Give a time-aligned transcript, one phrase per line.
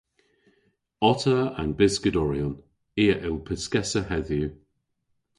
[1.09, 2.53] Otta an byskadoryon.
[3.03, 4.49] I a yll pyskessa hedhyw.